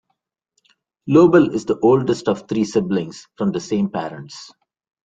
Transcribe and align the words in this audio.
Lobel 1.07 1.53
is 1.53 1.65
the 1.65 1.77
oldest 1.83 2.27
of 2.27 2.47
three 2.49 2.63
siblings 2.63 3.27
from 3.37 3.51
the 3.51 3.59
same 3.59 3.87
parents. 3.87 4.51